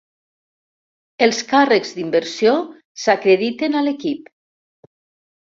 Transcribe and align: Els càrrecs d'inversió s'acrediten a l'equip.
Els 1.25 1.41
càrrecs 1.51 1.91
d'inversió 1.97 2.55
s'acrediten 3.03 3.79
a 3.79 3.85
l'equip. 3.91 4.35